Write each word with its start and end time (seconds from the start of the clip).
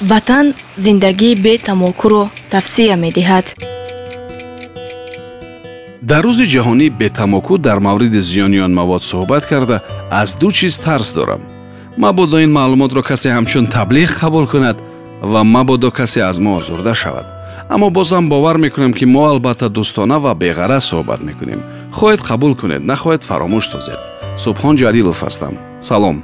ватан 0.00 0.54
зиндагии 0.76 1.34
бетамокуро 1.34 2.30
тавсия 2.50 2.96
медиҳад. 2.96 3.46
Дар 6.02 6.24
рӯзи 6.24 6.46
ҷаҳонии 6.54 6.90
бетамоку 7.00 7.58
дар 7.58 7.78
мавриди 7.86 8.20
зиёни 8.30 8.58
он 8.66 8.72
мавод 8.80 9.02
суҳбат 9.02 9.44
карда 9.50 9.76
аз 10.10 10.28
ду 10.40 10.48
чиз 10.52 10.78
тарс 10.78 11.12
дорам. 11.12 11.42
Мабодо 11.96 12.38
ин 12.44 12.52
маълумотро 12.58 13.02
касе 13.02 13.28
ҳамчун 13.36 13.64
таблиғ 13.76 14.10
қабул 14.20 14.46
кунад 14.52 14.78
ва 15.22 15.44
мабодо 15.44 15.90
касе 15.90 16.20
аз 16.20 16.38
мо 16.38 16.56
озурда 16.56 16.94
шавад. 16.94 17.26
Аммо 17.68 17.90
бозам 17.90 18.28
бовар 18.28 18.56
мекунам 18.56 18.92
ки 18.92 19.04
мо 19.04 19.22
албатта 19.32 19.68
дӯстона 19.68 20.16
ва 20.24 20.32
беғараз 20.42 20.82
суҳбат 20.90 21.20
мекунем. 21.28 21.60
Хоҳед 21.92 22.20
қабул 22.28 22.52
кунед 22.60 22.82
нахоҳед 22.90 23.22
фаромӯш 23.28 23.64
созед. 23.72 24.00
Субҳон 24.44 24.74
ҷалилов 24.80 25.18
ҳастам. 25.24 25.54
Салом 25.88 26.22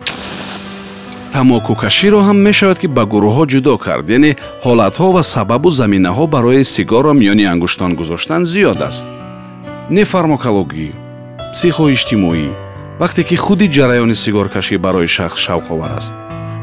тамокукаширо 1.33 2.21
ҳам 2.27 2.39
мешавад 2.49 2.79
ки 2.83 2.89
ба 2.97 3.03
гурӯҳҳо 3.13 3.45
ҷудо 3.53 3.75
кард. 3.85 4.07
Яъне 4.17 4.33
ҳолатҳо 4.65 5.09
ва 5.17 5.23
сабабу 5.35 5.71
заминаҳо 5.81 6.25
барои 6.35 6.65
сигарро 6.75 7.13
миёни 7.21 7.45
ангуштон 7.53 7.91
гузоштан 8.01 8.43
зиёд 8.53 8.81
аст. 8.89 9.07
Нефармакологӣ 9.97 10.89
психоиҷтимоӣ 11.55 12.49
вақте 13.01 13.21
ки 13.29 13.37
худи 13.45 13.67
ҷараёни 13.77 14.17
сигаркашӣ 14.23 14.77
барои 14.87 15.09
шахс 15.17 15.39
шавқовар 15.47 15.93
аст. 16.01 16.15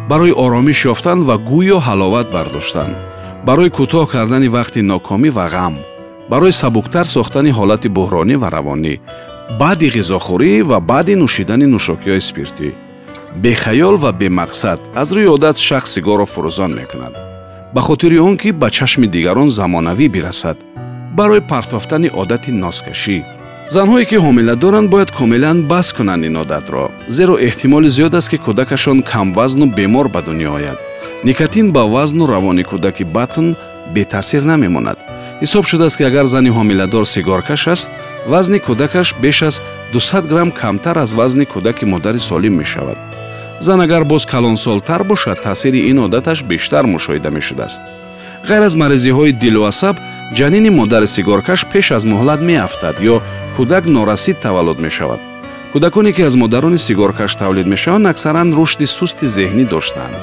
Барои 0.09 0.33
оромиш 0.43 0.79
ёфтан 0.93 1.19
ва 1.27 1.35
гӯё 1.49 1.77
ҳаловат 1.87 2.27
бардоштан. 2.35 2.91
Барои 3.47 3.69
кӯтоҳ 3.77 4.05
кардани 4.13 4.49
вақти 4.57 4.79
нокомӣ 4.91 5.29
ва 5.37 5.45
ғам. 5.53 5.75
Барои 6.31 6.53
сабуктар 6.61 7.05
сохтани 7.15 7.51
ҳолати 7.57 7.89
буҳронӣ 7.97 8.35
ва 8.41 8.49
равонӣ. 8.55 8.95
Баъди 9.59 9.87
ғизохӯрӣ 9.95 10.51
ва 10.69 10.77
баъди 10.89 11.13
нӯшидани 11.21 11.67
нӯшокиҳои 11.73 12.21
спиртӣ 12.29 12.69
бехаёл 13.35 13.97
ва 13.97 14.11
бемақсад 14.11 14.79
аз 14.95 15.11
рӯи 15.11 15.27
одат 15.35 15.57
шахс 15.57 15.93
сигарро 15.93 16.25
фурӯзон 16.25 16.71
мекунад. 16.79 17.13
Ба 17.73 17.81
хотири 17.81 18.17
он 18.19 18.37
ки 18.37 18.51
ба 18.51 18.69
чашми 18.69 19.07
дигарон 19.07 19.49
замонавӣ 19.49 20.07
бирасад 20.07 20.57
барои 21.17 21.41
партофтани 21.41 22.09
одати 22.21 22.51
нозкашӣ 22.51 23.17
занҳое 23.75 24.05
ки 24.09 24.17
ҳомила 24.25 24.55
доранд 24.55 24.89
бояд 24.93 25.11
комилан 25.11 25.57
бас 25.71 25.87
кунанд 25.97 26.25
ин 26.29 26.35
одатро 26.43 26.91
зеро 27.07 27.35
эҳтимоли 27.47 27.89
зиёд 27.95 28.13
аст 28.19 28.29
ки 28.31 28.37
кӯдакашон 28.45 28.97
камвазну 29.11 29.65
бемор 29.77 30.07
ба 30.09 30.21
дунё 30.27 30.49
ояд. 30.57 30.79
Никотин 31.23 31.71
ба 31.75 31.83
вазну 31.93 32.23
равони 32.33 32.63
кӯдаки 32.63 33.03
батн 33.15 33.47
бетаъсир 33.95 34.43
намемонад. 34.51 34.97
Ҳисоб 35.41 35.63
шудааст 35.69 35.97
ки 35.97 36.03
агар 36.09 36.25
зани 36.33 36.49
ҳомиладор 36.57 37.03
сигаркаш 37.13 37.67
аст 37.73 37.89
вазни 38.31 38.59
кӯдакаш 38.65 39.07
беш 39.23 39.37
аз 39.49 39.55
200 39.93 40.27
грамм 40.27 40.51
камтар 40.51 40.97
аз 40.97 41.13
вазни 41.13 41.45
кӯдаки 41.45 41.85
модари 41.85 42.19
солим 42.19 42.55
мешавад. 42.55 42.97
Зан 43.59 43.81
агар 43.81 44.03
боз 44.03 44.25
калонсолтар 44.25 45.03
бошад 45.03 45.41
таъсири 45.43 45.79
ин 45.89 45.99
одаташ 45.99 46.43
бештар 46.43 46.85
мушоҳида 46.85 47.29
мешудааст. 47.29 47.81
Ғайр 48.47 48.63
аз 48.65 48.75
марезиҳои 48.75 49.33
дилу 49.41 49.63
асаб 49.71 49.95
ҷанини 50.37 50.69
модари 50.69 51.07
сигаркаш 51.07 51.61
пеш 51.71 51.91
аз 51.91 52.03
муҳлат 52.11 52.41
меафтад 52.49 52.95
ё 53.13 53.15
кӯдак 53.57 53.83
норасид 53.95 54.37
таваллуд 54.45 54.79
мешавад. 54.79 55.21
Кӯдаконе 55.73 56.11
ки 56.15 56.21
аз 56.29 56.35
модарони 56.35 56.77
сигаркаш 56.77 57.35
тавлид 57.35 57.67
мешаванд 57.73 58.07
аксаран 58.07 58.49
рушди 58.57 58.85
сусти 58.97 59.25
зеҳнӣ 59.35 59.65
доштаанд 59.73 60.15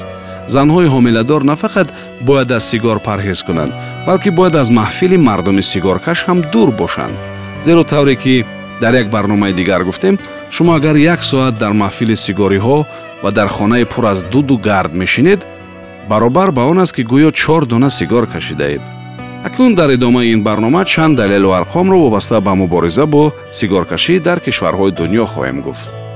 занҳои 0.55 0.91
ҳомиладор 0.93 1.41
на 1.49 1.55
фақат 1.61 1.87
бояд 2.27 2.51
аз 2.57 2.63
сигор 2.71 2.97
парҳез 3.07 3.39
кунанд 3.47 3.73
балки 4.07 4.29
бояд 4.37 4.55
аз 4.61 4.69
маҳфили 4.79 5.17
мардуми 5.27 5.63
сигаркаш 5.71 6.19
ҳам 6.27 6.39
дур 6.53 6.69
бошанд. 6.81 7.15
Зеро 7.65 7.83
тавре 7.83 8.15
ки 8.23 8.35
дар 8.81 8.95
як 8.95 9.09
барномаи 9.09 9.53
дигар 9.53 9.83
гуфтем 9.83 10.17
шумо 10.49 10.73
агар 10.75 10.95
як 10.95 11.23
соат 11.23 11.55
дар 11.59 11.73
маҳфили 11.73 12.15
сигориҳо 12.15 12.85
ва 13.23 13.31
дар 13.31 13.47
хонае 13.47 13.85
пур 13.85 14.05
аз 14.05 14.23
дуду 14.23 14.57
гард 14.57 14.93
мешинед 14.93 15.39
баробар 16.09 16.51
ба 16.51 16.61
он 16.71 16.79
аст 16.79 16.95
ки 16.95 17.03
гӯё 17.11 17.31
чор 17.31 17.65
дона 17.65 17.89
сигор 17.89 18.25
кашидаед 18.27 18.81
акнун 19.43 19.75
дар 19.75 19.89
идомаи 19.93 20.33
ин 20.33 20.41
барнома 20.43 20.85
чанд 20.85 21.17
далелу 21.17 21.49
арқомро 21.59 21.97
вобаста 22.03 22.41
ба 22.41 22.55
мубориза 22.55 23.05
бо 23.05 23.33
сигоркашӣ 23.51 24.19
дар 24.19 24.39
кишварҳои 24.39 24.91
дунё 24.99 25.25
хоҳем 25.33 25.61
гуфт 25.61 26.10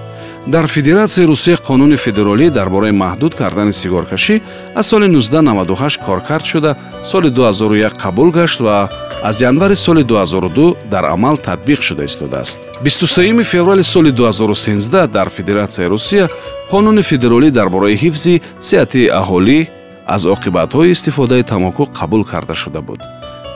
дар 0.48 0.68
федератсияи 0.68 1.28
русия 1.28 1.58
қонуни 1.58 1.98
федералӣ 1.98 2.50
дар 2.50 2.70
бораи 2.70 2.92
маҳдуд 2.92 3.36
кардани 3.36 3.74
сигоркашӣ 3.74 4.42
аз 4.76 4.88
соли 4.88 5.06
1998 5.06 6.06
коркард 6.06 6.46
шуда 6.46 6.76
соли 7.04 7.30
2001 7.30 7.98
қабул 7.98 8.32
гашт 8.32 8.60
ва 8.60 8.90
аз 9.24 9.42
январи 9.42 9.76
соли 9.76 10.04
2002 10.04 10.76
дар 10.92 11.04
амал 11.04 11.36
татбиқ 11.38 11.82
шуда 11.82 12.06
истодааст. 12.06 12.60
23 12.84 13.44
феврали 13.44 13.84
соли 13.84 14.12
2013 14.12 15.08
дар 15.08 15.30
федератсияи 15.30 15.90
русия 15.90 16.30
қонуни 16.72 17.02
федералӣ 17.02 17.52
дар 17.52 17.70
бораи 17.70 17.98
ҳифзи 17.98 18.42
сеҳати 18.62 19.10
аҳолӣ 19.10 19.68
аз 20.08 20.26
оқибатҳои 20.26 20.92
истифодаи 20.92 21.44
тамоку 21.44 21.84
қабул 22.00 22.24
карда 22.24 22.56
шуда 22.56 22.82
буд. 22.82 23.00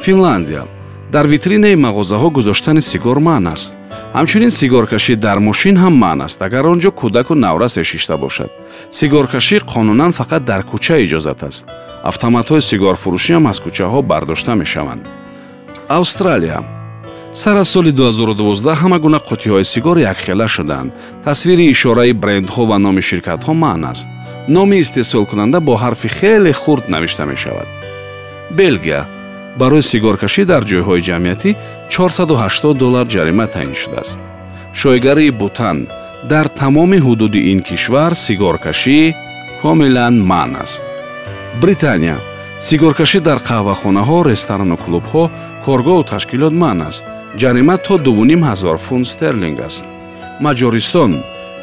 Финландия 0.01 0.63
дар 1.13 1.27
витринаи 1.27 1.75
мағозаҳо 1.75 2.29
гузоштани 2.37 2.81
сигор 2.81 3.17
маън 3.17 3.47
аст. 3.47 3.73
Ҳамчунин 4.17 4.51
сигоркашӣ 4.59 5.15
дар 5.25 5.37
мошин 5.47 5.75
ҳам 5.83 5.95
маън 6.03 6.21
аст 6.27 6.41
агар 6.41 6.65
он 6.71 6.79
ҷо 6.83 6.91
кӯдаку 6.99 7.33
наврас 7.45 7.77
ешишта 7.83 8.15
бошад. 8.17 8.51
Сигоркашӣ 8.91 9.57
қонунан 9.73 10.11
фақат 10.19 10.43
дар 10.49 10.61
кӯча 10.71 10.95
иҷозат 11.05 11.41
аст. 11.49 11.63
Автоматҳои 12.11 12.61
сигорфурӯшиам 12.69 13.43
аз 13.51 13.57
кӯчаҳо 13.63 13.99
бардошта 14.11 14.53
мешаванд. 14.55 15.03
Австралия. 15.99 16.59
Сар 17.33 17.55
аз 17.55 17.69
соли 17.69 17.91
2012 17.91 18.73
ҳама 18.81 18.99
гуна 18.99 19.19
қуттиҳои 19.29 19.63
сигор 19.73 19.97
якхела 19.97 20.47
шуданд 20.47 20.91
тасвири 21.25 21.65
ишораи 21.73 22.13
брендҳо 22.13 22.63
ва 22.69 22.77
номи 22.85 23.01
ширкатҳо 23.09 23.53
маън 23.53 23.83
аст. 23.91 24.07
Номи 24.47 24.75
истеҳсолкунанда 24.83 25.59
бо 25.67 25.73
ҳарфи 25.83 26.09
хеле 26.17 26.53
хурд 26.53 26.85
навишта 26.89 27.25
мешавад. 27.25 27.67
Белгия 28.59 29.01
барои 29.59 29.83
сигоркашӣ 29.91 30.43
дар 30.51 30.63
ҷойҳои 30.69 31.05
ҷамъиятӣ 31.09 31.51
480 31.89 32.73
доллар 32.81 33.05
ҷарима 33.15 33.45
таъин 33.53 33.73
шудааст. 33.81 34.19
шоигарии 34.79 35.31
бутан 35.41 35.77
дар 36.31 36.45
тамоми 36.59 36.99
ҳудуди 37.05 37.39
ин 37.51 37.59
кишвар 37.67 38.11
сигоркашӣ 38.25 38.99
комилан 39.61 40.15
маън 40.31 40.51
аст. 40.63 40.81
Британия 41.61 42.17
сигоркашӣ 42.67 43.19
дар 43.27 43.39
қаҳвахонаҳо 43.49 44.17
ресторану 44.31 44.77
клубҳо 44.85 45.23
коргоҳу 45.65 46.07
ташкилот 46.11 46.53
маън 46.63 46.79
аст. 46.89 47.03
ҷарима 47.41 47.75
то 47.85 47.93
2500 47.97 48.77
фунт 48.85 49.07
стерлинг 49.11 49.59
аст. 49.69 49.85
Маҷористон 50.45 51.11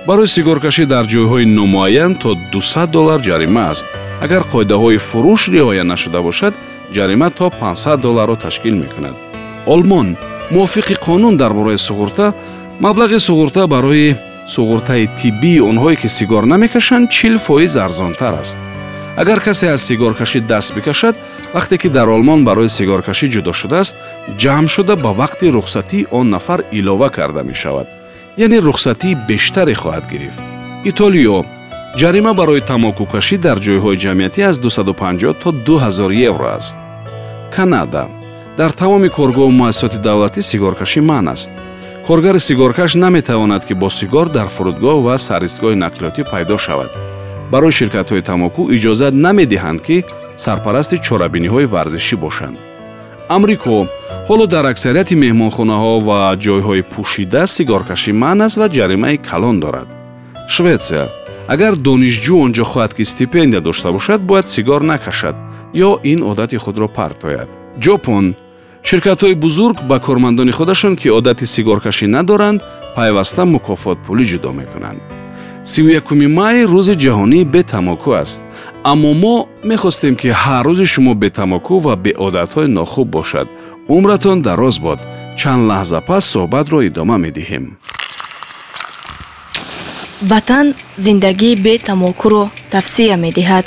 барои 0.09 0.33
сигоркашӣ 0.37 0.85
дар 0.95 1.05
ҷойҳои 1.13 1.47
номуайян 1.59 2.13
то 2.23 2.31
200 2.53 2.87
доллар 2.95 3.21
ҷарима 3.29 3.65
аст. 3.73 3.87
Агар 4.25 4.43
қоидаҳои 4.53 4.99
фурӯш 5.09 5.43
риоя 5.55 5.85
нашуда 5.93 6.21
бошад 6.29 6.55
ҷарима 6.95 7.31
то 7.31 7.51
500 7.51 8.01
долларро 8.01 8.37
ташкил 8.37 8.75
мекунад. 8.75 9.15
Олмон 9.67 10.17
мувофиқи 10.51 10.95
қонун 10.95 11.37
дар 11.37 11.53
бораи 11.53 11.77
суғурта 11.77 12.33
маблағи 12.81 13.19
суғурта 13.19 13.67
барои 13.67 14.17
суғуртаи 14.49 15.09
тиббии 15.19 15.61
онҳое 15.61 15.97
ки 15.97 16.09
сигор 16.09 16.45
намекашанд 16.45 17.11
чил 17.11 17.39
фоиз 17.39 17.77
арзонтар 17.77 18.35
аст. 18.35 18.59
Агар 19.17 19.41
касе 19.41 19.69
аз 19.69 19.83
сигоркашӣ 19.83 20.41
даст 20.41 20.75
бикашад 20.75 21.17
вақте 21.55 21.79
ки 21.79 21.89
дар 21.89 22.09
олмон 22.09 22.45
барои 22.45 22.69
сигоркашӣ 22.69 23.27
ҷудо 23.35 23.53
шудааст 23.53 23.95
ҷамъ 24.39 24.69
шуда 24.69 24.95
ба 24.97 25.11
вақти 25.23 25.51
рухсатии 25.51 26.07
он 26.11 26.31
нафар 26.31 26.61
илова 26.73 27.09
карда 27.11 27.43
мешавад. 27.43 27.87
Яъне 28.37 28.59
рухсатии 28.61 29.19
бештаре 29.29 29.75
хоҳад 29.75 30.05
гирифт. 30.13 30.41
Итолиё 30.85 31.45
ҷарима 32.01 32.33
барои 32.41 32.67
тамокукашӣ 32.71 33.37
дар 33.47 33.59
ҷойҳои 33.67 34.01
ҷамъиятӣ 34.05 34.41
аз 34.51 34.57
250 34.61 35.35
то 35.43 35.49
2000 35.53 36.13
евро 36.31 36.49
аст. 36.59 36.77
Канада. 37.57 38.05
Дар 38.59 38.71
тамоми 38.71 39.09
коргоҳу 39.09 39.51
муассисоти 39.61 39.99
давлатӣ 40.07 40.41
сигоркашӣ 40.51 41.01
маън 41.01 41.29
аст. 41.35 41.51
Коргари 42.07 42.41
сигоркаш 42.49 42.95
наметавонад 42.95 43.63
ки 43.69 43.75
бо 43.75 43.89
сигор 43.91 44.27
дар 44.37 44.49
фурудгоҳ 44.57 44.99
ва 45.07 45.15
саристгоҳи 45.27 45.81
нақлиётӣ 45.85 46.23
пайдо 46.33 46.57
шавад. 46.67 46.91
Барои 47.53 47.77
ширкатҳои 47.79 48.27
тамоку 48.31 48.63
иҷозат 48.77 49.15
намедиҳанд 49.27 49.81
ки 49.87 49.97
сарпарасти 50.45 50.97
чорабиниҳои 51.07 51.71
варзишӣ 51.75 52.17
бошанд. 52.25 52.57
Амрико 53.37 53.77
ҳоло 54.29 54.47
дар 54.55 54.65
аксарияти 54.73 55.15
меҳмонхонаҳо 55.25 55.93
ва 56.09 56.19
ҷойҳои 56.45 56.83
пӯшида 56.93 57.43
сигоркашӣ 57.57 58.13
маън 58.23 58.39
аст 58.47 58.57
ва 58.61 58.67
ҷаримаи 58.77 59.17
калон 59.29 59.57
дорад. 59.65 59.89
Шветсия 60.55 61.05
агар 61.55 61.75
донишҷӯ 61.87 62.35
он 62.45 62.51
ҷо 62.57 62.65
хоҳад 62.71 62.93
ки 62.97 63.05
стипендия 63.13 63.61
дошта 63.61 63.89
бошад 63.97 64.21
бояд 64.29 64.47
сигор 64.55 64.81
накашад 64.93 65.37
ё 65.89 65.91
ин 66.13 66.21
одати 66.31 66.57
худро 66.65 66.89
партояд. 66.99 67.49
Ҷопон 67.85 68.25
ширкатҳои 68.89 69.35
бузург 69.45 69.77
ба 69.91 69.97
кормандони 70.07 70.53
худашон 70.59 70.95
ки 71.01 71.09
одати 71.19 71.47
сигоркашӣ 71.55 72.07
надоранд 72.17 72.61
пайваста 72.97 73.43
мукофотпулӣ 73.55 74.25
ҷудо 74.31 74.51
мекунанд. 74.61 75.01
Сию 75.71 75.91
якуми 76.01 76.27
май 76.39 76.57
рӯзи 76.73 76.95
ҷаҳонии 77.05 77.49
бетамоку 77.55 78.11
аст 78.23 78.41
аммо 78.93 79.11
мо 79.23 79.37
мехостем 79.71 80.15
ки 80.21 80.29
ҳар 80.43 80.63
рӯзи 80.69 80.87
шумо 80.93 81.13
бетамоку 81.23 81.75
ва 81.87 81.95
беодатҳои 82.07 82.73
нохуб 82.79 83.07
бошад. 83.17 83.49
Умратон 83.97 84.39
дароз 84.43 84.77
бод 84.87 85.01
чанд 85.41 85.63
лаҳза 85.71 86.01
пас 86.09 86.25
суҳбатро 86.33 86.79
идома 86.89 87.17
медиҳем 87.25 87.65
ватан 90.23 90.75
зиндагии 90.97 91.57
бетамокуро 91.57 92.51
тавсия 92.71 93.17
медиҳад 93.17 93.67